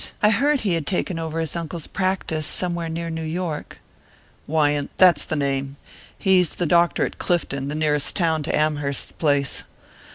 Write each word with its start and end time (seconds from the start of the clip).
I 0.23 0.31
heard 0.31 0.61
he 0.61 0.73
had 0.73 0.87
taken 0.87 1.19
over 1.19 1.39
his 1.39 1.55
uncle's 1.55 1.85
practice 1.85 2.47
somewhere 2.47 2.89
near 2.89 3.11
New 3.11 3.21
York." 3.21 3.77
"Wyant 4.47 4.89
that's 4.97 5.23
the 5.23 5.35
name. 5.35 5.75
He's 6.17 6.55
the 6.55 6.65
doctor 6.65 7.05
at 7.05 7.19
Clifton, 7.19 7.67
the 7.67 7.75
nearest 7.75 8.15
town 8.15 8.41
to 8.41 8.49
the 8.51 8.57
Amhersts' 8.57 9.11
place. 9.11 9.63